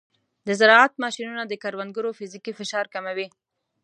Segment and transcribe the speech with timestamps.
[0.47, 3.27] د زراعت ماشینونه د کروندګرو فزیکي فشار کموي.